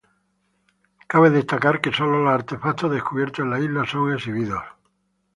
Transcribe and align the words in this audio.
Cabe 1.11 1.29
destacar 1.29 1.79
que 1.79 1.93
sólo 1.93 2.23
los 2.23 2.33
artefactos 2.33 2.89
descubiertos 2.91 3.43
en 3.45 3.51
la 3.51 3.59
isla 3.59 3.85
son 3.85 4.11
exhibidos. 4.11 4.63